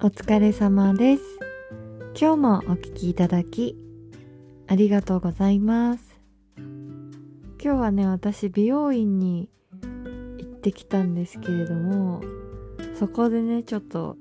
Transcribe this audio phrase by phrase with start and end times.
[0.00, 1.22] お疲れ様です。
[2.14, 3.76] 今日もお聞きいただき、
[4.68, 6.20] ありがとうございます。
[6.56, 9.50] 今日はね、私美容院に
[10.38, 12.20] 行ってきたんですけれども、
[12.96, 14.16] そこでね、ちょっと、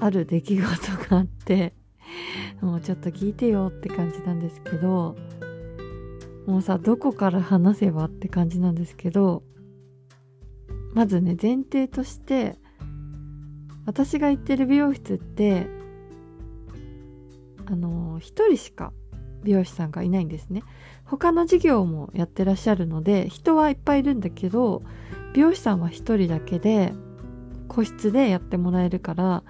[0.00, 1.74] ある出来事があって、
[2.62, 5.16] もうちょっと聞いてよって感じなんですけど、
[6.46, 9.42] もうさ、どこから話せばって感じなんですけど、
[10.94, 12.56] まずね、前提として、
[13.86, 15.68] 私が行ってる美容室って、
[17.66, 18.92] あの、一人しか
[19.42, 20.62] 美容師さんがいないんですね。
[21.04, 24.82] 他の事業もやってらっしゃるので、人はいっぱいいるんだけど、
[25.34, 26.92] 美容師さんは一人だけで、
[27.68, 29.44] 個室でやってもらえるから、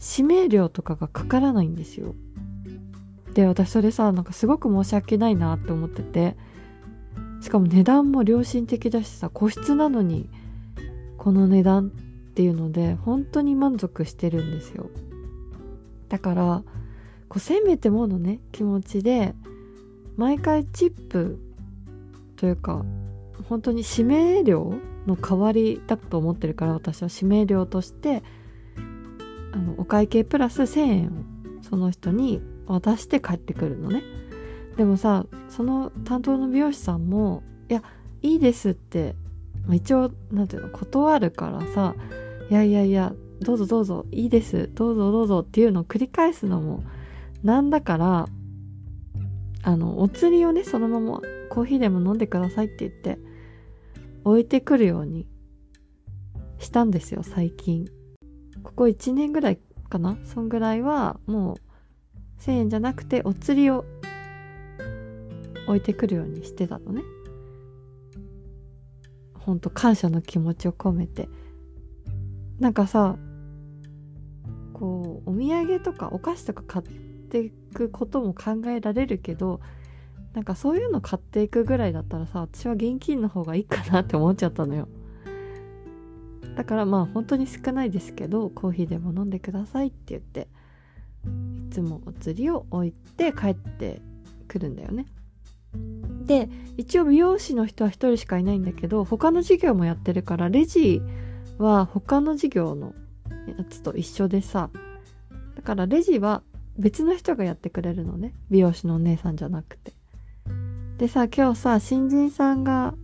[0.00, 2.14] 指名料とかがかからないんですよ。
[3.34, 6.36] で、私それさ、なんかすごく申し訳ないなって思ってて、
[7.40, 10.28] しかも値段も良心的だしさ、個室なのに、
[11.16, 11.92] この値段
[12.30, 14.88] っていうので、本当に満足してるんですよ。
[16.08, 16.62] だから、
[17.28, 19.34] こう、せめてものね、気持ちで、
[20.16, 21.38] 毎回チップ
[22.36, 22.84] というか、
[23.48, 24.74] 本当に指名料
[25.06, 28.22] の代わりだと思ってるから、私は指名料として、
[29.52, 34.02] あの、お会計プラス1000円をその人に渡して帰ってくるのね。
[34.76, 37.82] でもさ、その担当の美容師さんも、いや、
[38.22, 39.16] いいですって、
[39.70, 41.94] ま一応、なんていうの、断るからさ、
[42.50, 46.82] いやいやいや、どうぞどうぞ、いいです、どうぞどうぞっていうのを繰り返すのも
[47.44, 48.26] なんだから、
[49.62, 53.18] あの、お釣りをね、そのままコーヒーでも飲んでくださいって言って、
[54.24, 55.28] 置いてくるように
[56.58, 57.86] したんですよ、最近。
[58.62, 60.18] ここ1年ぐらいかな？
[60.24, 63.84] そんぐらいは、もう、1000円じゃなくて、お釣りを
[65.66, 67.02] 置いてくるようにしてたのね。
[69.50, 71.28] ほんと感謝の気持ちを込めて。
[72.60, 73.16] なんかさ、
[74.74, 79.60] こう、お土産とかお菓子とか買っていくことも考えられるけど、
[80.34, 84.86] なんかそういうの買っていくぐらいだったらさ、私は現金の方がいいかなって思っちゃったのよ。
[86.54, 90.46] だからまあ本当に少ないですけど、コーヒーでも飲んでくださいって言って、
[91.66, 94.00] いつもお釣りを置いて帰って
[94.46, 95.06] くるんだよね。
[96.30, 101.02] で、一応美容師の人は一人しかいないんだけど、他の事業もやってるから、レジ
[101.58, 102.94] は他の事業の
[103.48, 104.70] やつと一緒でさ、
[105.56, 106.44] だからレジは
[106.78, 108.32] 別の人がやってくれるのね。
[108.48, 109.92] 美容師のお姉さんじゃなくて。
[110.98, 112.94] でさ、今日さ、新人さんが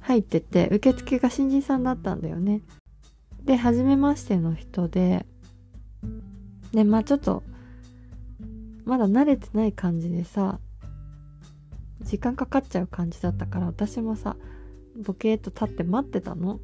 [0.00, 2.62] 入ってて、受付が新人さんだったんだよね。
[3.44, 5.26] で、初めましての人で、
[6.72, 7.44] で、まあちょっと、
[8.84, 10.58] まだ慣れてない感じでさ、
[12.04, 14.36] 時間かかっちゃう感じだったから、私もさ、
[15.02, 16.60] ボケーっと立って待ってたの。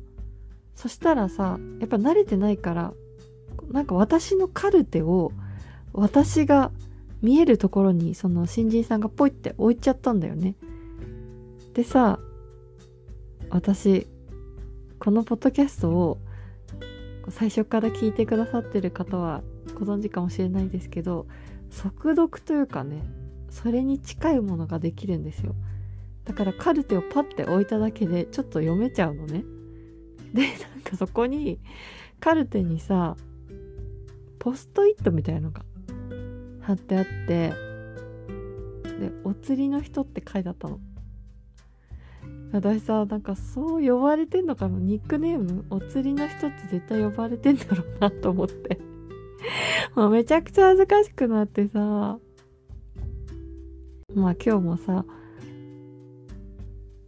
[0.74, 2.94] そしたらさ、やっぱ慣れてないから、
[3.70, 5.32] なんか私のカルテを、
[5.92, 6.70] 私が
[7.22, 10.54] 見えるところに、その新人さんがポイって置いちゃったんだよね。
[11.74, 12.18] でさ、
[13.50, 14.06] 私、
[14.98, 16.18] このポッドキャストを、
[17.30, 19.42] 最初から聞いてくださってる方は
[19.74, 21.26] ご存知かもしれないですけど、
[21.70, 23.02] 速読というかね、
[23.50, 25.54] それに近いものができるんですよ。
[26.24, 29.44] だからカルテをパッて置いただけでちょっと読めちゃうのね。
[30.32, 31.58] で、なんかそこに、
[32.20, 33.16] カルテにさ、
[34.38, 35.62] ポストイットみたいなのが
[36.60, 37.52] 貼ってあって、
[38.84, 40.78] で、お釣りの人って書いてあったの。
[42.52, 44.78] 私さ、なんかそう呼ばれてんのかな？
[44.78, 45.64] ニックネーム？
[45.70, 48.80] お釣りの人って絶対呼ばれてんだろうなと思って。
[49.94, 52.18] もうめちゃくちゃ恥ずかしくなってさ、
[54.14, 55.04] まあ今日もさ、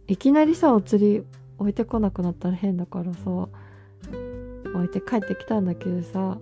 [0.07, 1.23] いきなりさ、お釣り
[1.57, 3.29] 置いてこなくなったら変だからさ、
[4.75, 6.37] 置いて帰ってきたんだけどさ、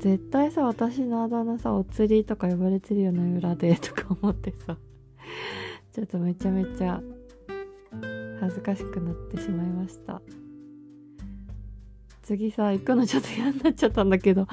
[0.00, 4.76] 絶対さ、私のあだ名さ、お釣りとか呼ばれてるよね、裏で、とか思ってさ、
[5.92, 7.02] ちょっとめちゃめちゃ
[8.40, 10.22] 恥ずかしくなってしまいました。
[12.22, 14.46] 次さ、行くのちょっと嫌になっちゃったんだけど、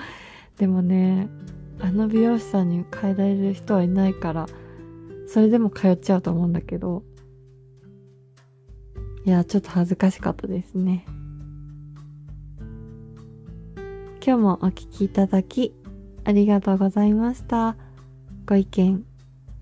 [0.58, 1.30] でもね、
[1.80, 4.48] あの美容師さんに変えられる人はいないから、
[5.28, 7.04] それでも通っちゃうと思うんだけど、
[9.26, 11.06] いや、ちょっと恥ずかしかったですね。
[14.26, 15.74] 今日もお聴きいただき、
[16.24, 17.76] ありがとうございました。
[18.46, 19.06] ご意見、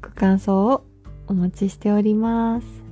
[0.02, 0.86] ご感想を
[1.28, 2.85] お待ちしております。